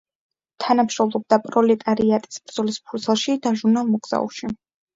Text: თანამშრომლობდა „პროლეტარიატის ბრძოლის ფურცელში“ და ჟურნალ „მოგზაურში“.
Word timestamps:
თანამშრომლობდა 0.63 1.39
„პროლეტარიატის 1.43 2.41
ბრძოლის 2.47 2.81
ფურცელში“ 2.89 3.39
და 3.47 3.55
ჟურნალ 3.63 3.95
„მოგზაურში“. 3.95 4.55